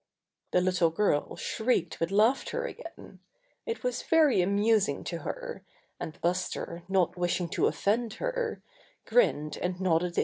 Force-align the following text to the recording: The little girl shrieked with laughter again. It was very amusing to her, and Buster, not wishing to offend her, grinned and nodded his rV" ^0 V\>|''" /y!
The 0.49 0.61
little 0.61 0.89
girl 0.89 1.35
shrieked 1.35 1.99
with 1.99 2.09
laughter 2.09 2.65
again. 2.65 3.19
It 3.67 3.83
was 3.83 4.01
very 4.01 4.41
amusing 4.41 5.03
to 5.03 5.19
her, 5.19 5.63
and 5.99 6.19
Buster, 6.21 6.81
not 6.89 7.17
wishing 7.17 7.49
to 7.49 7.67
offend 7.67 8.15
her, 8.15 8.63
grinned 9.05 9.57
and 9.57 9.79
nodded 9.79 9.85
his 9.85 9.85
rV" 9.85 10.11
^0 10.13 10.15
V\>|''" 10.15 10.19
/y! 10.19 10.19